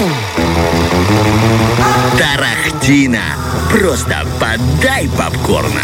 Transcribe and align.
Ooh. 0.00 0.29
Тарахтина. 2.80 3.20
Просто 3.70 4.26
подай 4.40 5.08
попкорна. 5.16 5.82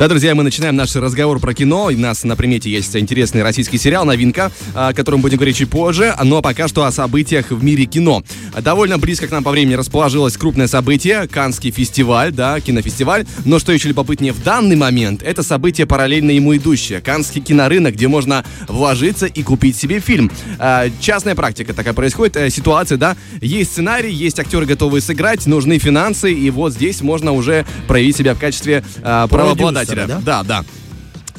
Да, 0.00 0.08
друзья, 0.08 0.34
мы 0.34 0.42
начинаем 0.42 0.76
наш 0.76 0.96
разговор 0.96 1.38
про 1.40 1.52
кино. 1.52 1.90
У 1.92 1.98
нас 1.98 2.24
на 2.24 2.34
примете 2.34 2.70
есть 2.70 2.96
интересный 2.96 3.42
российский 3.42 3.76
сериал, 3.76 4.06
новинка, 4.06 4.50
о 4.74 4.94
котором 4.94 5.20
будем 5.20 5.36
говорить 5.36 5.58
чуть 5.58 5.68
позже. 5.68 6.14
Но 6.24 6.40
пока 6.40 6.68
что 6.68 6.84
о 6.84 6.90
событиях 6.90 7.50
в 7.50 7.62
мире 7.62 7.84
кино. 7.84 8.24
Довольно 8.62 8.96
близко 8.96 9.26
к 9.26 9.30
нам 9.30 9.44
по 9.44 9.50
времени 9.50 9.74
расположилось 9.74 10.38
крупное 10.38 10.68
событие, 10.68 11.28
Канский 11.28 11.70
фестиваль, 11.70 12.32
да, 12.32 12.60
кинофестиваль. 12.60 13.26
Но 13.44 13.58
что 13.58 13.72
еще 13.72 13.88
любопытнее 13.88 14.32
в 14.32 14.42
данный 14.42 14.76
момент, 14.76 15.22
это 15.22 15.42
событие 15.42 15.86
параллельно 15.86 16.30
ему 16.30 16.56
идущее. 16.56 17.02
Канский 17.02 17.42
кинорынок, 17.42 17.94
где 17.94 18.08
можно 18.08 18.42
вложиться 18.68 19.26
и 19.26 19.42
купить 19.42 19.76
себе 19.76 20.00
фильм. 20.00 20.32
А, 20.58 20.88
частная 21.00 21.34
практика 21.34 21.74
такая 21.74 21.92
происходит, 21.92 22.36
э, 22.36 22.48
ситуация, 22.48 22.96
да, 22.96 23.18
есть 23.42 23.72
сценарий, 23.72 24.12
есть 24.12 24.40
актеры 24.40 24.64
готовые 24.64 25.02
сыграть, 25.02 25.44
нужны 25.44 25.78
финансы, 25.78 26.29
и 26.32 26.50
вот 26.50 26.72
здесь 26.72 27.00
можно 27.02 27.32
уже 27.32 27.66
проявить 27.86 28.16
себя 28.16 28.34
в 28.34 28.38
качестве 28.38 28.84
а, 29.02 29.26
правообладателя. 29.28 30.06
да? 30.06 30.20
Да, 30.20 30.42
да. 30.42 30.64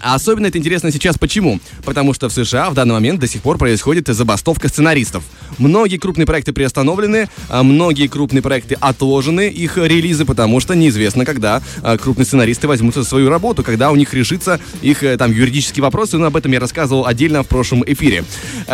А 0.01 0.15
особенно 0.15 0.47
это 0.47 0.57
интересно 0.57 0.91
сейчас 0.91 1.17
почему? 1.17 1.59
Потому 1.85 2.13
что 2.13 2.29
в 2.29 2.33
США 2.33 2.69
в 2.69 2.73
данный 2.73 2.93
момент 2.93 3.19
до 3.19 3.27
сих 3.27 3.41
пор 3.41 3.57
происходит 3.57 4.07
забастовка 4.07 4.67
сценаристов. 4.67 5.23
Многие 5.57 5.97
крупные 5.97 6.25
проекты 6.25 6.53
приостановлены, 6.53 7.29
а 7.49 7.63
многие 7.63 8.07
крупные 8.07 8.41
проекты 8.41 8.75
отложены, 8.79 9.47
их 9.47 9.77
релизы, 9.77 10.25
потому 10.25 10.59
что 10.59 10.75
неизвестно, 10.75 11.25
когда 11.25 11.61
а, 11.83 11.97
крупные 11.97 12.25
сценаристы 12.25 12.67
возьмутся 12.67 13.03
за 13.03 13.09
свою 13.09 13.29
работу, 13.29 13.63
когда 13.63 13.91
у 13.91 13.95
них 13.95 14.13
решится 14.13 14.59
их 14.81 15.03
э, 15.03 15.17
там 15.17 15.31
юридические 15.31 15.83
вопросы, 15.83 16.17
но 16.17 16.27
об 16.27 16.35
этом 16.35 16.51
я 16.51 16.59
рассказывал 16.59 17.05
отдельно 17.05 17.43
в 17.43 17.47
прошлом 17.47 17.83
эфире. 17.85 18.23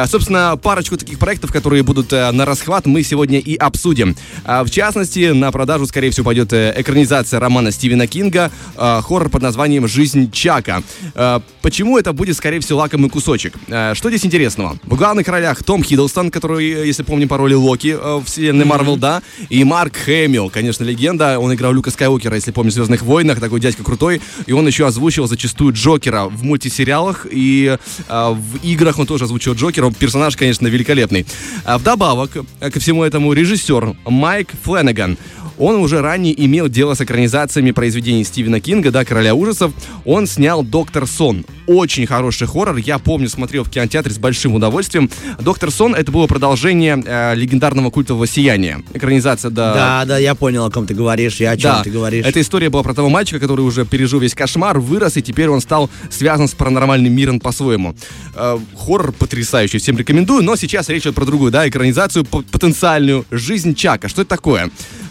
Собственно, 0.05 0.57
парочку 0.62 0.98
таких 0.98 1.20
проектов, 1.20 1.52
которые 1.52 1.84
будут 1.84 2.13
э, 2.13 2.32
на 2.32 2.46
расхват, 2.46 2.85
мы 2.85 3.04
сегодня 3.04 3.40
и 3.40 3.55
обсудим. 3.55 4.16
В 4.46 4.70
частности, 4.70 5.32
на 5.32 5.52
продажу, 5.52 5.88
скорее 5.88 6.12
всего, 6.12 6.26
пойдет 6.26 6.54
э, 6.54 6.73
экранизация 6.77 7.40
романа 7.40 7.71
Стивена 7.71 8.07
Кинга, 8.07 8.51
хоррор 8.76 9.29
под 9.29 9.41
названием 9.41 9.88
«Жизнь 9.88 10.32
Чака». 10.32 10.84
Э, 11.18 11.40
Почему 11.62 11.98
это 11.98 12.13
будет, 12.13 12.37
скорее 12.37 12.60
всего, 12.62 12.79
лакомый 12.79 13.10
кусочек? 13.10 13.55
Э, 13.68 13.93
Что 13.96 14.10
здесь 14.10 14.26
интересного? 14.26 14.77
В 14.84 14.96
главных 14.96 15.27
ролях 15.27 15.63
Том 15.63 15.84
Хиддлстон, 15.84 16.29
который, 16.32 16.71
э, 16.71 16.85
если 16.85 17.04
помним, 17.04 17.27
по 17.27 17.37
роли 17.37 17.55
Локи 17.55 17.98
в 17.99 18.23
вселенной 18.26 18.65
Марвел, 18.65 18.96
да, 18.96 19.21
и 19.49 19.63
Марк 19.63 19.98
Хэмилл, 19.98 20.49
конечно, 20.49 20.84
легенда. 20.84 21.40
Он 21.40 21.54
играл 21.54 21.73
Люка 21.73 21.90
Скайуокера, 21.91 22.35
если 22.35 22.51
помнишь, 22.51 22.73
в 22.73 22.76
«Звездных 22.76 23.01
войнах», 23.01 23.40
такой 23.40 23.60
дядька 23.60 23.84
крутой. 23.84 24.21
И 24.45 24.54
он 24.54 24.68
еще 24.68 24.85
озвучивал 24.85 25.27
зачастую 25.27 25.73
Джокера 25.73 26.26
в 26.26 26.43
мультисериалах 26.43 27.26
и 27.29 27.77
э, 28.07 28.29
в 28.29 28.57
играх 28.63 28.99
он 28.99 29.07
тоже 29.07 29.26
озвучил 29.26 29.55
Джокера. 29.55 29.90
Персонаж, 29.91 30.38
конечно, 30.38 30.68
великолепный. 30.68 31.26
А 31.65 31.77
Вдобавок 31.79 32.32
ко 32.60 32.79
всему 32.79 33.04
этому 33.04 33.34
режиссер 33.34 33.95
Майк 34.05 34.51
Фленнеган. 34.63 35.18
Он 35.58 35.76
уже 35.77 36.02
ранее 36.02 36.46
имел 36.46 36.70
дело 36.70 36.94
с 36.94 37.02
экранизациями 37.02 37.72
произведений 37.72 38.24
Стивена 38.24 38.60
Кинга, 38.60 38.91
да, 38.91 39.05
«Короля 39.05 39.34
ужасов». 39.36 39.74
Он 40.05 40.27
снял 40.27 40.63
«Доктор 40.63 41.08
Сон». 41.08 41.46
Очень 41.68 42.07
хороший 42.07 42.48
хоррор. 42.48 42.77
Я 42.77 42.98
помню, 42.98 43.27
смотрел 43.29 43.63
в 43.65 43.70
кинотеатре 43.70 44.13
с 44.13 44.18
большим 44.18 44.55
удовольствием. 44.55 45.10
«Доктор 45.40 45.70
Сон»— 45.70 45.93
это 45.96 46.12
было 46.12 46.26
продолжение 46.26 47.01
э, 47.05 47.35
легендарного 47.35 47.90
культового 47.91 48.26
«Сияния». 48.26 48.82
Экранизация, 48.93 49.51
да, 49.51 49.73
Да, 49.73 50.05
да, 50.05 50.18
я 50.18 50.34
понял, 50.34 50.65
о 50.65 50.71
ком 50.71 50.88
ты 50.88 50.93
говоришь, 50.93 51.35
я 51.41 51.51
о 51.51 51.57
чем 51.57 51.71
да, 51.71 51.84
ты 51.84 51.91
говоришь. 51.91 52.26
эта 52.26 52.40
история 52.41 52.70
была 52.70 52.84
про 52.84 52.93
того 52.93 53.10
мальчика, 53.10 53.40
который 53.40 53.62
уже 53.62 53.85
пережил 53.85 54.20
весь 54.21 54.34
кошмар, 54.34 54.79
вырос, 54.79 55.18
и 55.18 55.21
теперь 55.21 55.49
он 55.49 55.60
стал 55.60 55.90
связан 56.10 56.48
с 56.48 56.54
паранормальным 56.54 57.13
миром 57.13 57.40
по-своему. 57.41 57.95
Э, 58.34 58.57
хоррор 58.77 59.12
потрясающий, 59.12 59.77
всем 59.79 59.98
рекомендую, 59.98 60.43
но 60.43 60.55
сейчас 60.55 60.88
речь 60.88 61.04
идет 61.04 61.15
про 61.15 61.26
другую, 61.26 61.51
да, 61.51 61.68
экранизацию 61.68 62.23
по- 62.23 62.43
потенциальную 62.43 63.26
«Жизнь 63.29 63.76
Чака». 63.76 64.07
Что 64.07 64.22
это 64.22 64.29
такое? 64.29 64.69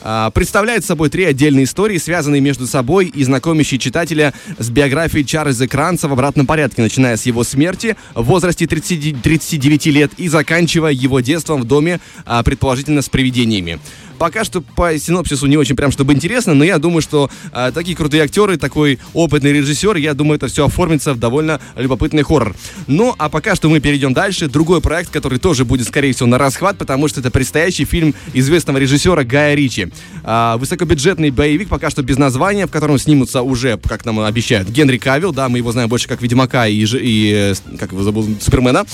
А, 0.09 0.31
представляет 0.31 0.84
собой 0.84 1.11
три 1.11 1.25
отдельные 1.25 1.65
истории, 1.65 1.99
связанные 1.99 2.41
между 2.41 2.67
собой 2.67 3.07
и 3.07 3.25
знакомящие 3.25 3.79
читателя 3.79 4.33
с 4.59 4.71
биографией 4.71 5.25
Чарльза 5.25 5.67
Кранца 5.69 6.09
в 6.09 6.12
обратном 6.12 6.46
порядке, 6.47 6.83
начиная 6.83 7.17
с 7.17 7.27
его 7.27 7.45
смерти 7.45 7.97
в 8.15 8.25
возрасте 8.25 8.67
30 8.67 9.23
39 9.23 9.87
лет 9.87 10.12
и 10.17 10.29
заканчивая 10.29 10.93
его 10.93 11.21
детством 11.21 11.62
в 11.62 11.65
доме, 11.65 12.01
а, 12.25 12.43
предположительно, 12.43 13.03
с 13.03 13.09
привидениями. 13.09 13.79
Пока 14.19 14.44
что 14.44 14.60
по 14.60 14.97
синопсису 14.99 15.47
не 15.47 15.56
очень 15.56 15.77
прям 15.77 15.91
чтобы 15.91 16.12
интересно, 16.12 16.54
но 16.54 16.65
я 16.65 16.78
думаю, 16.78 17.03
что 17.03 17.31
а, 17.53 17.72
такие 17.72 17.97
крутые 17.97 18.22
актеры, 18.22 18.56
такой 18.56 18.99
опытный 19.12 19.53
режиссер, 19.53 19.97
я 19.97 20.15
думаю, 20.15 20.37
это 20.37 20.49
все 20.49 20.66
оформится 20.66 21.15
в 21.15 21.19
довольно 21.19 21.60
любопытный 21.77 22.22
хоррор. 22.22 22.55
Ну, 22.87 23.15
а 23.19 23.28
пока 23.28 23.55
что 23.55 23.69
мы 23.69 23.81
перейдем 23.81 24.12
дальше. 24.12 24.49
Другой 24.49 24.81
проект, 24.81 25.10
который 25.10 25.38
тоже 25.38 25.65
будет, 25.65 25.87
скорее 25.87 26.12
всего, 26.12 26.26
на 26.26 26.38
расхват, 26.38 26.78
потому 26.78 27.09
что 27.09 27.21
это 27.21 27.31
предстоящий 27.31 27.84
фильм 27.84 28.15
известного 28.32 28.78
режиссера 28.78 29.25
Гая 29.25 29.55
Ричи. 29.55 29.88
А, 30.25 30.56
высокобюджетный 30.56 31.31
боевик, 31.31 31.69
пока 31.69 31.91
что 31.91 32.03
без 32.03 32.19
названия, 32.19 32.66
в 32.66 32.71
котором 32.71 32.99
снимутся 32.99 33.43
уже, 33.43 33.78
как 33.78 34.05
нам 34.05 34.21
обещают, 34.21 34.69
Генри 34.69 34.99
Кавилл, 34.99 35.32
да, 35.32 35.49
мы 35.49 35.59
его 35.59 35.72
знаем 35.72 35.88
больше 35.88 36.09
как 36.09 36.22
Ведьмака 36.22 36.66
и, 36.66 36.84
и 36.84 37.32
э, 37.32 37.55
как 37.78 37.93
его 37.93 38.03
забыл, 38.03 38.26
Супермена. 38.41 38.84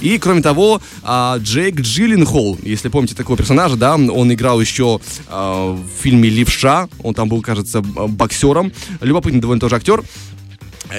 И, 0.00 0.18
кроме 0.18 0.42
того, 0.42 0.80
а, 1.02 1.38
Джейк 1.38 1.80
Джилленхол, 1.80 2.58
если 2.62 2.88
помните 2.88 3.14
такого 3.14 3.36
персонажа, 3.36 3.76
да, 3.76 3.94
он 3.94 4.32
играл 4.32 4.60
еще 4.60 4.67
а, 5.28 5.72
в 5.72 6.02
фильме 6.02 6.28
«Левша», 6.28 6.88
он 7.02 7.14
там 7.14 7.28
был, 7.28 7.42
кажется, 7.42 7.80
боксером. 7.80 8.72
Любопытный 9.00 9.40
довольно 9.40 9.60
тоже 9.60 9.76
актер. 9.76 10.02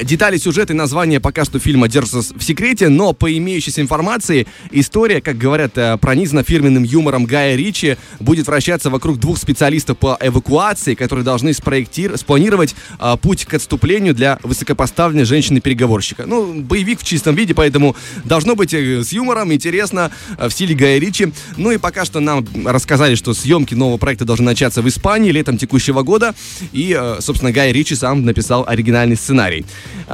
Детали 0.04 0.38
сюжета 0.38 0.74
и 0.74 0.76
название 0.76 1.20
пока 1.20 1.46
что 1.46 1.58
фильма 1.58 1.88
держатся 1.88 2.36
в 2.36 2.44
секрете, 2.44 2.90
но 2.90 3.14
по 3.14 3.36
имеющейся 3.36 3.82
информации 3.82 4.46
история, 4.70 5.20
как 5.20 5.38
говорят, 5.38 5.78
э, 5.78 5.98
пронизана 5.98 6.44
фирменным 6.44 6.84
юмором 6.84 7.26
Гая 7.26 7.56
Ричи, 7.56 7.98
будет 8.20 8.46
вращаться 8.46 8.92
вокруг 8.92 9.20
двух 9.20 9.40
специалистов 9.40 9.98
по 9.98 10.16
эвакуации, 10.22 10.94
которые 10.94 11.26
должны 11.26 11.50
спроектир- 11.54 12.18
спланировать 12.18 12.76
а, 13.00 13.18
путь 13.18 13.46
к 13.46 13.54
отступлению 13.56 14.14
для 14.14 14.38
высокопоставленной 14.44 15.26
женщины-переговорщика. 15.26 16.26
Ну, 16.28 16.62
боевик 16.62 17.00
в 17.00 17.04
чистом 17.04 17.34
виде, 17.36 17.56
поэтому 17.56 17.96
должно 18.26 18.56
быть 18.56 18.74
э, 18.76 19.04
с 19.04 19.12
юмором, 19.12 19.52
интересно, 19.52 20.12
в 20.38 20.52
стиле 20.52 20.76
Гая 20.76 21.00
Ричи. 21.00 21.34
Ну 21.58 21.72
и 21.72 21.78
пока 21.78 22.06
что 22.06 22.20
нам 22.20 22.46
рассказали, 22.66 23.16
что 23.16 23.34
съемки 23.34 23.74
нового 23.74 23.98
проекта 23.98 24.26
должны 24.26 24.46
начаться 24.46 24.84
в 24.84 24.88
Испании 24.88 25.32
летом 25.32 25.58
текущего 25.58 26.04
года, 26.04 26.36
и, 26.74 27.00
собственно, 27.20 27.52
Гай 27.52 27.72
Ричи 27.72 27.96
сам 27.96 28.24
написал 28.24 28.66
оригинальный 28.68 29.16
сценарий. 29.16 29.66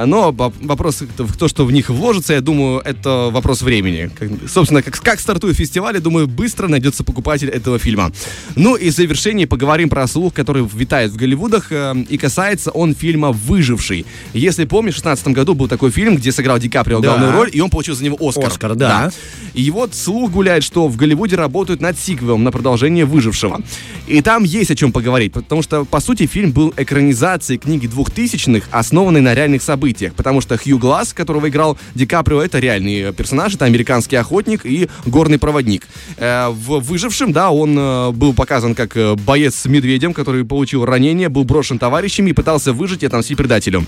Но 0.05 0.31
вопрос 0.31 1.03
то, 1.37 1.47
что 1.47 1.65
в 1.65 1.71
них 1.71 1.89
вложится, 1.89 2.33
я 2.33 2.41
думаю, 2.41 2.79
это 2.79 3.29
вопрос 3.31 3.61
времени. 3.61 4.09
Собственно, 4.47 4.81
как, 4.81 4.99
как 4.99 5.19
стартует 5.19 5.55
фестиваль, 5.55 5.95
я 5.95 6.01
думаю, 6.01 6.27
быстро 6.27 6.67
найдется 6.67 7.03
покупатель 7.03 7.49
этого 7.49 7.79
фильма. 7.79 8.11
Ну 8.55 8.75
и 8.75 8.89
в 8.89 8.93
завершении 8.93 9.45
поговорим 9.45 9.89
про 9.89 10.05
слух, 10.07 10.33
который 10.33 10.67
витает 10.73 11.11
в 11.11 11.15
Голливудах, 11.17 11.71
э, 11.71 11.95
и 12.09 12.17
касается 12.17 12.71
он 12.71 12.93
фильма 12.93 13.31
«Выживший». 13.31 14.05
Если 14.33 14.65
помнишь, 14.65 14.95
в 14.95 15.01
2016 15.01 15.27
году 15.29 15.53
был 15.55 15.67
такой 15.67 15.91
фильм, 15.91 16.17
где 16.17 16.31
сыграл 16.31 16.59
Ди 16.59 16.69
Каприо 16.69 16.99
Да. 16.99 17.09
главную 17.09 17.31
роль, 17.31 17.49
и 17.53 17.61
он 17.61 17.69
получил 17.69 17.95
за 17.95 18.03
него 18.03 18.17
Оскар. 18.19 18.47
Оскар, 18.47 18.75
да. 18.75 19.11
И 19.53 19.71
вот 19.71 19.95
слух 19.95 20.31
гуляет, 20.31 20.63
что 20.63 20.87
в 20.87 20.97
Голливуде 20.97 21.35
работают 21.35 21.81
над 21.81 21.97
сиквелом 21.97 22.43
на 22.43 22.51
продолжение 22.51 23.05
«Выжившего». 23.05 23.61
И 24.07 24.21
там 24.21 24.43
есть 24.43 24.71
о 24.71 24.75
чем 24.75 24.91
поговорить, 24.91 25.33
потому 25.33 25.61
что, 25.61 25.85
по 25.85 25.99
сути, 25.99 26.27
фильм 26.27 26.51
был 26.51 26.73
экранизацией 26.77 27.59
книги 27.59 27.87
двухтысячных, 27.87 28.65
основанной 28.71 29.21
на 29.21 29.33
реальных 29.55 29.63
событиях, 29.63 30.13
потому 30.13 30.41
что 30.41 30.57
Хью 30.57 30.77
Гласс, 30.77 31.13
которого 31.13 31.47
играл 31.47 31.77
Ди 31.95 32.05
Каприо, 32.05 32.41
это 32.41 32.59
реальный 32.59 33.13
персонаж, 33.13 33.55
это 33.55 33.65
американский 33.65 34.17
охотник 34.17 34.65
и 34.65 34.89
горный 35.05 35.37
проводник. 35.37 35.87
Э, 36.17 36.49
В 36.49 36.79
«Выжившем», 36.79 37.31
да, 37.31 37.51
он 37.51 37.77
э, 37.77 38.11
был 38.11 38.33
показан 38.33 38.75
как 38.75 38.97
э, 38.97 39.15
боец 39.15 39.55
с 39.55 39.65
медведем, 39.65 40.13
который 40.13 40.43
получил 40.43 40.85
ранение, 40.85 41.29
был 41.29 41.43
брошен 41.43 41.79
товарищами 41.79 42.31
и 42.31 42.33
пытался 42.33 42.73
выжить 42.73 43.03
и 43.03 43.05
отомстить 43.05 43.37
предателю. 43.37 43.85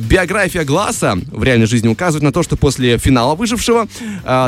Биография 0.00 0.64
Гласса 0.64 1.18
в 1.32 1.42
реальной 1.42 1.66
жизни 1.66 1.88
указывает 1.88 2.22
на 2.22 2.32
то, 2.32 2.42
что 2.42 2.56
после 2.56 2.98
финала 2.98 3.34
«Выжившего» 3.34 3.88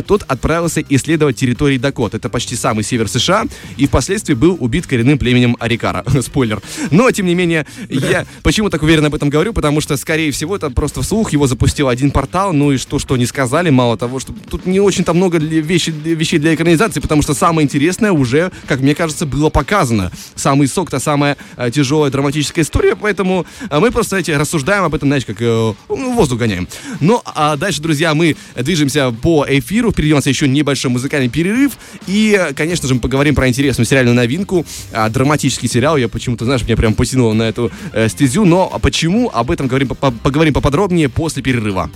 тот 0.06 0.25
отправился 0.28 0.82
исследовать 0.88 1.37
территории 1.37 1.78
Дакот. 1.78 2.15
Это 2.15 2.28
почти 2.28 2.56
самый 2.56 2.84
север 2.84 3.09
США, 3.09 3.44
и 3.76 3.87
впоследствии 3.87 4.34
был 4.34 4.56
убит 4.61 4.87
коренным 4.87 5.19
племенем 5.19 5.56
Арикара. 5.61 6.05
Спойлер. 6.23 6.61
Но, 6.90 7.11
тем 7.11 7.26
не 7.26 7.35
менее, 7.35 7.67
я 7.88 8.26
почему 8.43 8.70
так 8.70 8.82
уверенно 8.82 9.08
об 9.08 9.14
этом 9.14 9.31
говорю, 9.31 9.52
потому 9.52 9.81
что, 9.81 9.96
скорее 9.96 10.27
всего, 10.30 10.56
это 10.56 10.70
просто 10.70 11.02
вслух 11.02 11.32
его 11.32 11.46
запустил 11.46 11.88
один 11.88 12.10
портал, 12.10 12.52
ну 12.52 12.72
и 12.72 12.76
что, 12.76 12.98
что 12.98 13.16
не 13.16 13.26
сказали, 13.26 13.70
мало 13.70 13.96
того, 13.96 14.19
что 14.20 14.32
тут 14.50 14.66
не 14.66 14.80
очень-то 14.80 15.14
много 15.14 15.38
вещей, 15.38 15.92
вещей 15.92 16.38
для 16.38 16.54
экранизации, 16.54 17.00
потому 17.00 17.22
что 17.22 17.34
самое 17.34 17.64
интересное 17.64 18.12
уже, 18.12 18.50
как 18.66 18.80
мне 18.80 18.94
кажется, 18.94 19.26
было 19.26 19.50
показано. 19.50 20.10
Самый 20.34 20.69
сок-то 20.69 20.98
самая 20.98 21.36
э, 21.56 21.70
тяжелая 21.70 22.10
драматическая 22.10 22.64
история, 22.64 22.96
поэтому 22.96 23.46
э, 23.70 23.78
мы 23.78 23.90
просто, 23.90 24.10
знаете, 24.10 24.36
рассуждаем 24.36 24.84
об 24.84 24.94
этом, 24.94 25.08
знаете, 25.08 25.26
как 25.26 25.36
э, 25.40 25.75
ну, 25.88 26.14
воздух 26.14 26.38
гоняем. 26.38 26.69
Ну, 27.00 27.22
а 27.25 27.56
дальше, 27.56 27.80
друзья, 27.80 28.14
мы 28.14 28.36
движемся 28.56 29.10
по 29.10 29.44
эфиру, 29.48 29.92
впереди 29.92 30.12
у 30.12 30.16
нас 30.16 30.26
еще 30.26 30.48
небольшой 30.48 30.90
музыкальный 30.90 31.28
перерыв, 31.28 31.72
и, 32.06 32.38
э, 32.38 32.52
конечно 32.54 32.88
же, 32.88 32.94
мы 32.94 33.00
поговорим 33.00 33.34
про 33.34 33.48
интересную 33.48 33.86
сериальную 33.86 34.14
новинку, 34.16 34.64
а, 34.92 35.08
драматический 35.08 35.69
сериал, 35.69 35.96
я 35.96 36.08
почему-то, 36.08 36.44
знаешь, 36.44 36.62
меня 36.62 36.76
прям 36.76 36.94
потянуло 36.94 37.32
на 37.32 37.44
эту 37.44 37.70
э, 37.92 38.08
стезю, 38.08 38.44
но 38.44 38.78
почему, 38.82 39.30
об 39.32 39.50
этом 39.50 39.66
говорим, 39.66 39.88
по- 39.88 40.10
поговорим 40.20 40.55
поподробнее 40.55 41.09
после 41.09 41.43
перерыва. 41.43 41.91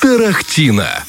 Тарахтина. 0.00 1.04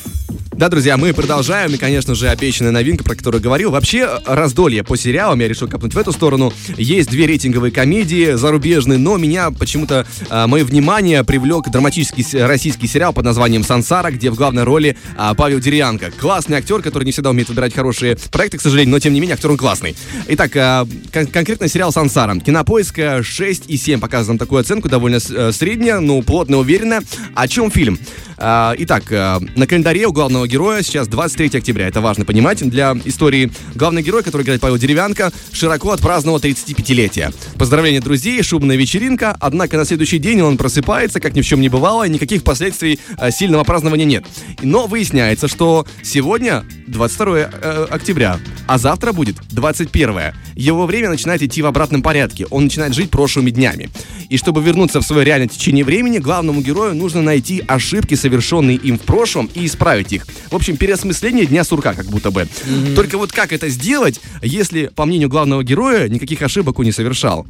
Да, 0.60 0.68
друзья, 0.68 0.98
мы 0.98 1.14
продолжаем. 1.14 1.74
И, 1.74 1.78
конечно 1.78 2.16
же, 2.16 2.28
обещанная 2.28 2.72
новинка, 2.72 3.06
про 3.06 3.16
которую 3.16 3.42
говорил. 3.42 3.72
Вообще, 3.72 4.20
раздолье 4.26 4.84
по 4.84 4.98
сериалам, 4.98 5.40
я 5.40 5.48
решил 5.48 5.70
копнуть 5.70 5.94
в 5.94 5.98
эту 5.98 6.12
сторону. 6.12 6.52
Есть 6.76 7.10
две 7.10 7.28
рейтинговые 7.28 7.72
комедии 7.72 8.34
зарубежные, 8.34 9.00
но 9.00 9.16
меня 9.16 9.52
почему-то, 9.52 10.06
э, 10.30 10.48
мое 10.48 10.66
внимание 10.66 11.24
привлек 11.24 11.70
драматический 11.70 12.26
российский 12.44 12.88
сериал 12.88 13.14
под 13.14 13.24
названием 13.24 13.64
«Сансара», 13.64 14.12
где 14.12 14.32
в 14.32 14.36
главной 14.36 14.66
роли 14.66 14.98
э, 15.18 15.34
Павел 15.38 15.62
Деревянко. 15.62 16.12
Классный 16.20 16.58
актер, 16.58 16.82
который 16.82 17.06
не 17.06 17.14
всегда 17.14 17.30
умеет 17.30 17.48
выбирать 17.48 17.74
хорошие 17.74 18.18
проекты, 18.30 18.58
к 18.58 18.62
сожалению, 18.62 18.92
но, 18.92 19.00
тем 19.00 19.14
не 19.14 19.22
менее, 19.22 19.36
актер 19.36 19.52
он 19.52 19.56
классный. 19.56 19.96
Итак, 20.28 20.54
э, 20.58 20.86
кон- 21.14 21.28
конкретно 21.28 21.70
сериал 21.70 21.94
«Сансара». 21.94 22.38
Кинопоиск 22.38 23.00
э, 23.00 23.20
6,7 23.22 23.98
показывает 24.00 24.28
нам 24.28 24.38
такую 24.38 24.60
оценку, 24.60 24.90
довольно 24.90 25.20
э, 25.30 25.52
средняя, 25.54 26.02
но 26.02 26.22
плотно 26.22 26.56
и 26.56 26.58
уверенно. 26.58 27.00
О 27.34 27.48
чем 27.48 27.72
фильм? 27.72 27.98
А, 28.42 28.74
Итак, 28.78 29.12
э, 29.12 29.40
на 29.56 29.68
календаре 29.68 30.08
у 30.08 30.14
главного 30.14 30.48
героя 30.48 30.82
сейчас 30.82 31.10
23 31.10 31.58
октября. 31.58 31.88
Это 31.88 32.00
важно 32.00 32.24
понимать 32.24 32.68
для 32.70 32.96
истории. 33.04 33.52
Главный 33.76 34.02
герой, 34.02 34.24
который 34.24 34.44
играет 34.44 34.62
Павел 34.62 34.78
Деревянко, 34.78 35.34
широко 35.52 35.92
отпраздновал 35.92 36.40
35-летие. 36.40 37.34
Поздравления 37.58 38.00
друзей, 38.00 38.42
шумная 38.42 38.78
вечеринка. 38.78 39.36
Однако 39.42 39.76
на 39.76 39.84
следующий 39.84 40.20
день 40.20 40.42
он 40.42 40.58
просыпается, 40.58 41.20
как 41.20 41.34
ни 41.34 41.42
в 41.42 41.46
чем 41.46 41.60
не 41.60 41.68
бывало, 41.68 42.08
и 42.08 42.10
никаких 42.10 42.44
последствий 42.44 43.00
э, 43.18 43.30
сильного 43.32 43.66
празднования 43.66 44.06
нет. 44.06 44.26
Но 44.62 44.88
выясняется, 44.88 45.50
что 45.50 45.86
сегодня 46.02 46.64
22 46.88 47.38
э, 47.38 47.88
октября, 47.90 48.40
а 48.68 48.78
завтра 48.78 49.12
будет 49.12 49.36
21. 49.50 50.34
Его 50.56 50.86
время 50.86 51.10
начинает 51.10 51.42
идти 51.42 51.62
в 51.62 51.66
обратном 51.66 52.02
порядке. 52.02 52.46
Он 52.50 52.64
начинает 52.64 52.94
жить 52.94 53.10
прошлыми 53.10 53.50
днями. 53.50 53.90
И 54.30 54.38
чтобы 54.38 54.62
вернуться 54.62 55.02
в 55.02 55.04
свое 55.04 55.26
реальное 55.26 55.48
течение 55.48 55.84
времени, 55.84 56.20
главному 56.20 56.62
герою 56.62 56.96
нужно 56.96 57.22
найти 57.22 57.64
ошибки, 57.68 58.14
совершенные 58.14 58.78
им 58.78 58.98
в 58.98 59.02
прошлом, 59.02 59.50
и 59.56 59.66
исправить 59.66 60.14
их. 60.14 60.28
В 60.52 60.56
общем, 60.56 60.78
переосмысление 60.78 61.46
дня 61.48 61.64
сурка, 61.64 61.94
как 61.94 62.06
будто 62.06 62.30
бы. 62.30 62.48
Только 62.96 63.18
вот 63.18 63.32
как 63.32 63.52
это 63.52 63.70
сделать, 63.70 64.22
если, 64.42 64.92
по 64.96 65.06
мнению 65.06 65.30
главного 65.30 65.64
героя, 65.64 66.08
никаких 66.08 66.42
ошибок 66.44 66.80
он 66.80 66.86
не 66.86 66.92
совершал? 66.92 67.48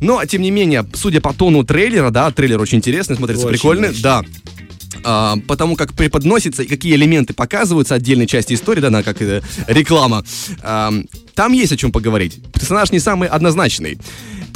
Но, 0.00 0.24
тем 0.24 0.42
не 0.42 0.50
менее, 0.50 0.84
судя 0.94 1.20
по 1.20 1.32
тону 1.32 1.64
трейлера, 1.64 2.10
да, 2.10 2.30
трейлер 2.30 2.60
очень 2.60 2.78
интересный, 2.78 3.16
смотрится 3.16 3.46
Очень, 3.46 3.58
прикольно, 3.58 3.88
очень. 3.88 4.02
да. 4.02 4.24
А, 5.04 5.36
потому 5.46 5.76
как 5.76 5.92
преподносится 5.92 6.62
и 6.62 6.66
какие 6.66 6.94
элементы 6.94 7.34
показываются 7.34 7.94
отдельной 7.94 8.26
части 8.26 8.54
истории, 8.54 8.80
да, 8.80 8.88
она 8.88 9.02
как 9.02 9.20
э, 9.22 9.42
реклама. 9.68 10.24
А, 10.62 10.92
там 11.34 11.52
есть 11.52 11.72
о 11.72 11.76
чем 11.76 11.92
поговорить. 11.92 12.40
Персонаж 12.52 12.90
не 12.90 12.98
самый 12.98 13.28
однозначный. 13.28 13.98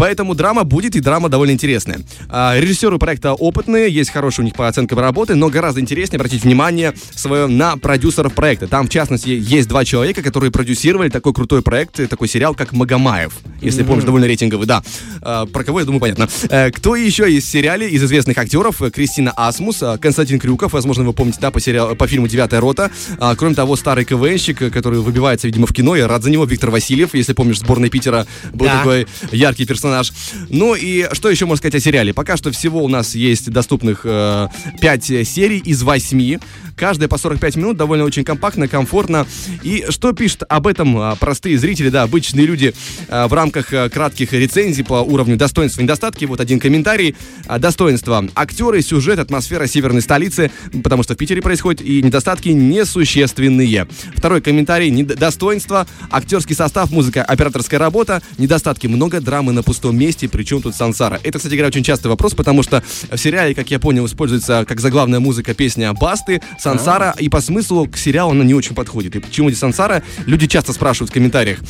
Поэтому 0.00 0.34
драма 0.34 0.64
будет, 0.64 0.96
и 0.96 1.00
драма 1.00 1.28
довольно 1.28 1.52
интересная. 1.52 2.00
А, 2.30 2.58
режиссеры 2.58 2.96
проекта 2.98 3.34
опытные, 3.34 3.92
есть 3.92 4.08
хорошие 4.08 4.44
у 4.44 4.46
них 4.46 4.54
по 4.54 4.66
оценкам 4.66 4.98
работы, 4.98 5.34
но 5.34 5.50
гораздо 5.50 5.82
интереснее 5.82 6.16
обратить 6.16 6.42
внимание 6.42 6.94
свое 7.14 7.46
на 7.48 7.76
продюсеров 7.76 8.32
проекта. 8.32 8.66
Там, 8.66 8.86
в 8.86 8.90
частности, 8.90 9.28
есть 9.28 9.68
два 9.68 9.84
человека, 9.84 10.22
которые 10.22 10.50
продюсировали 10.50 11.10
такой 11.10 11.34
крутой 11.34 11.60
проект, 11.60 12.00
э, 12.00 12.06
такой 12.06 12.28
сериал, 12.28 12.54
как 12.54 12.72
Магомаев. 12.72 13.34
Если 13.60 13.82
помнишь, 13.82 14.04
довольно 14.04 14.24
рейтинговый, 14.24 14.66
да. 14.66 14.82
А, 15.20 15.44
про 15.44 15.64
кого, 15.64 15.80
я 15.80 15.84
думаю, 15.84 16.00
понятно. 16.00 16.30
Э, 16.48 16.70
кто 16.70 16.96
еще 16.96 17.26
в 17.26 17.40
сериале 17.42 17.86
из 17.90 18.02
известных 18.02 18.38
актеров? 18.38 18.80
Э, 18.80 18.90
Кристина 18.90 19.32
Асмус, 19.36 19.82
Константин 20.00 20.38
Крюков, 20.38 20.72
возможно, 20.72 21.04
вы 21.04 21.12
помните, 21.12 21.40
да, 21.42 21.50
по, 21.50 21.60
сериалу, 21.60 21.94
по 21.94 22.06
фильму 22.06 22.26
«Девятая 22.26 22.60
рота». 22.60 22.90
А, 23.18 23.36
кроме 23.36 23.54
того, 23.54 23.76
старый 23.76 24.06
КВНщик, 24.06 24.72
который 24.72 25.00
выбивается, 25.00 25.46
видимо, 25.46 25.66
в 25.66 25.74
кино, 25.74 25.94
я 25.94 26.08
рад 26.08 26.22
за 26.22 26.30
него, 26.30 26.46
Виктор 26.46 26.70
Васильев, 26.70 27.12
если 27.12 27.34
помнишь, 27.34 27.58
сборной 27.58 27.90
Питера 27.90 28.26
был 28.54 28.64
Да. 28.64 28.78
такой 28.78 29.06
яркий 29.30 29.66
персонаж. 29.66 29.89
Ну 30.48 30.74
и 30.74 31.08
что 31.12 31.30
еще 31.30 31.46
можно 31.46 31.58
сказать 31.58 31.74
о 31.76 31.80
сериале? 31.80 32.14
Пока 32.14 32.36
что 32.36 32.50
всего 32.50 32.82
у 32.84 32.88
нас 32.88 33.14
есть 33.14 33.50
доступных 33.50 34.02
5 34.02 35.04
серий 35.04 35.58
из 35.58 35.82
8. 35.82 36.38
Каждая 36.80 37.10
по 37.10 37.18
45 37.18 37.56
минут, 37.56 37.76
довольно 37.76 38.04
очень 38.04 38.24
компактно, 38.24 38.66
комфортно. 38.66 39.26
И 39.62 39.84
что 39.90 40.14
пишут 40.14 40.44
об 40.48 40.66
этом 40.66 40.96
а, 40.96 41.14
простые 41.14 41.58
зрители, 41.58 41.90
да, 41.90 42.04
обычные 42.04 42.46
люди 42.46 42.74
а, 43.08 43.28
в 43.28 43.34
рамках 43.34 43.74
а, 43.74 43.90
кратких 43.90 44.32
рецензий 44.32 44.82
по 44.82 44.94
уровню 44.94 45.36
достоинства 45.36 45.82
и 45.82 45.84
недостатки. 45.84 46.24
Вот 46.24 46.40
один 46.40 46.58
комментарий. 46.58 47.16
Достоинства. 47.58 48.26
Актеры, 48.34 48.80
сюжет, 48.80 49.18
атмосфера 49.18 49.66
северной 49.66 50.00
столицы, 50.00 50.50
потому 50.82 51.02
что 51.02 51.12
в 51.12 51.18
Питере 51.18 51.42
происходит, 51.42 51.82
и 51.82 52.00
недостатки 52.00 52.48
несущественные. 52.48 53.86
Второй 54.16 54.40
комментарий. 54.40 54.90
Достоинства. 55.02 55.86
Актерский 56.10 56.56
состав, 56.56 56.90
музыка, 56.90 57.22
операторская 57.22 57.78
работа. 57.78 58.22
Недостатки. 58.38 58.86
Много 58.86 59.20
драмы 59.20 59.52
на 59.52 59.62
пустом 59.70 59.96
месте. 59.96 60.28
Причем 60.28 60.60
тут 60.60 60.74
Сансара. 60.74 61.20
Это, 61.22 61.38
кстати 61.38 61.52
говоря, 61.54 61.68
очень 61.68 61.84
частый 61.84 62.10
вопрос, 62.10 62.34
потому 62.34 62.64
что 62.64 62.82
в 63.08 63.16
сериале, 63.16 63.54
как 63.54 63.70
я 63.70 63.78
понял, 63.78 64.04
используется 64.04 64.64
как 64.66 64.80
заглавная 64.80 65.20
музыка 65.20 65.54
песня 65.54 65.92
Басты, 65.92 66.42
Сансара, 66.58 67.14
и 67.20 67.28
по 67.28 67.40
смыслу 67.40 67.86
к 67.86 67.96
сериалу 67.96 68.32
она 68.32 68.42
не 68.42 68.52
очень 68.52 68.74
подходит. 68.74 69.14
И 69.14 69.20
почему 69.20 69.48
здесь 69.48 69.60
Сансара, 69.60 70.02
люди 70.26 70.48
часто 70.48 70.72
спрашивают 70.72 71.10
в 71.10 71.14
комментариях. 71.14 71.60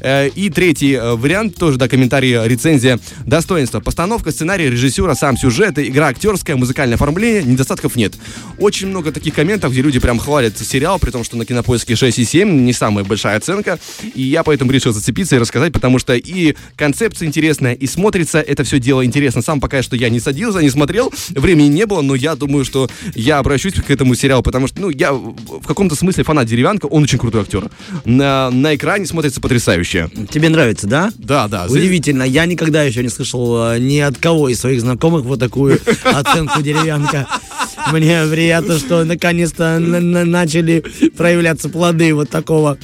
Э, 0.00 0.28
И 0.28 0.50
третий 0.50 0.92
э, 0.92 1.14
вариант, 1.14 1.56
тоже, 1.56 1.78
да, 1.78 1.88
комментарий, 1.88 2.46
рецензия. 2.46 3.00
Достоинство. 3.26 3.80
Постановка, 3.80 4.30
сценарий, 4.30 4.70
режиссера, 4.70 5.16
сам 5.16 5.36
сюжет, 5.36 5.80
игра 5.80 6.06
актерская, 6.06 6.54
музыкальное 6.54 6.94
оформление, 6.94 7.42
недостатков 7.42 7.96
нет. 7.96 8.14
Очень 8.58 8.86
много 8.86 9.10
таких 9.10 9.34
комментов, 9.34 9.72
где 9.72 9.82
люди 9.82 9.98
прям 9.98 10.20
хвалят 10.20 10.56
сериал, 10.56 11.00
при 11.00 11.10
том, 11.10 11.24
что 11.24 11.36
на 11.36 11.44
кинопоиске 11.44 11.94
6,7, 11.94 12.44
не 12.44 12.72
самая 12.72 13.04
большая 13.04 13.36
оценка. 13.36 13.80
И 14.14 14.22
я 14.22 14.44
поэтому 14.44 14.70
решил 14.70 14.92
зацепиться 14.92 15.34
и 15.34 15.38
рассказать, 15.40 15.72
потому 15.72 15.98
что 15.98 16.14
и 16.14 16.54
концепция 16.76 17.26
интересная, 17.26 17.47
и 17.50 17.86
смотрится 17.86 18.40
это 18.40 18.64
все 18.64 18.78
дело 18.78 19.04
интересно. 19.04 19.42
Сам 19.42 19.60
пока 19.60 19.82
что 19.82 19.96
я 19.96 20.08
не 20.08 20.20
садился, 20.20 20.60
не 20.60 20.70
смотрел, 20.70 21.12
времени 21.30 21.68
не 21.68 21.86
было, 21.86 22.02
но 22.02 22.14
я 22.14 22.34
думаю, 22.36 22.64
что 22.64 22.88
я 23.14 23.38
обращусь 23.38 23.74
к 23.74 23.90
этому 23.90 24.14
сериалу, 24.14 24.42
потому 24.42 24.66
что, 24.66 24.80
ну, 24.80 24.90
я 24.90 25.12
в 25.12 25.66
каком-то 25.66 25.94
смысле 25.94 26.24
фанат 26.24 26.46
Деревянка, 26.46 26.86
он 26.86 27.02
очень 27.02 27.18
крутой 27.18 27.42
актер. 27.42 27.70
На, 28.04 28.50
на 28.50 28.74
экране 28.74 29.06
смотрится 29.06 29.40
потрясающе. 29.40 30.10
Тебе 30.30 30.48
нравится, 30.48 30.86
да? 30.86 31.12
Да, 31.16 31.48
да. 31.48 31.66
Удивительно, 31.68 32.22
я 32.22 32.46
никогда 32.46 32.82
еще 32.82 33.02
не 33.02 33.08
слышал 33.08 33.72
э, 33.72 33.78
ни 33.78 33.98
от 33.98 34.18
кого 34.18 34.48
из 34.48 34.60
своих 34.60 34.80
знакомых 34.80 35.24
вот 35.24 35.40
такую 35.40 35.80
оценку 36.04 36.62
деревянка. 36.62 37.26
Мне 37.92 38.22
приятно, 38.30 38.78
что 38.78 39.04
наконец-то 39.04 39.78
на- 39.78 40.00
на- 40.00 40.24
начали 40.24 40.84
проявляться 41.16 41.68
плоды 41.68 42.14
вот 42.14 42.28
такого 42.28 42.78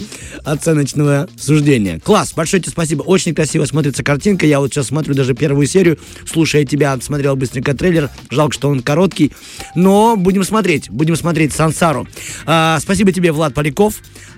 оценочного 0.44 1.28
суждения. 1.38 2.00
Класс, 2.00 2.32
большое 2.34 2.62
тебе 2.62 2.72
спасибо. 2.72 3.02
Очень 3.02 3.34
красиво 3.34 3.64
смотрится 3.64 4.02
картинка. 4.02 4.46
Я 4.46 4.60
вот 4.60 4.72
сейчас 4.72 4.86
смотрю 4.88 5.14
даже 5.14 5.34
первую 5.34 5.66
серию, 5.66 5.98
слушая 6.26 6.64
тебя, 6.64 6.98
смотрел 7.00 7.36
быстренько 7.36 7.74
трейлер. 7.74 8.10
Жалко, 8.30 8.54
что 8.54 8.68
он 8.68 8.80
короткий. 8.82 9.32
Но 9.74 10.16
будем 10.16 10.44
смотреть, 10.44 10.90
будем 10.90 11.16
смотреть 11.16 11.52
Сансару. 11.52 12.06
А, 12.46 12.78
спасибо 12.80 13.12
тебе, 13.12 13.32
Влад 13.32 13.54
Поляков. 13.54 13.94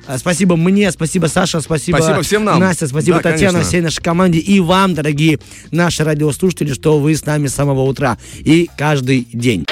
А, 0.07 0.19
Спасибо 0.19 0.57
мне, 0.57 0.91
спасибо 0.93 1.27
Саша, 1.27 1.61
спасибо, 1.61 1.97
Спасибо 1.97 2.23
всем 2.23 2.45
нам. 2.45 2.61
Настя, 2.61 2.87
спасибо 2.87 3.17
Да, 3.17 3.31
Татьяна, 3.33 3.55
конечно. 3.55 3.69
всей 3.69 3.81
нашей 3.81 4.03
команде 4.03 4.39
и 4.39 4.61
вам, 4.61 4.95
дорогие 4.95 5.41
наши 5.73 6.05
радиослушатели, 6.05 6.73
что 6.73 6.99
вы 7.01 7.17
с 7.17 7.27
нами 7.27 7.49
с 7.49 7.55
самого 7.55 7.83
утра 7.83 8.17
и 8.39 8.69
каждый 8.79 9.27
день. 9.33 9.65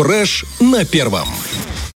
Фреш 0.00 0.46
на 0.60 0.86
первом. 0.86 1.28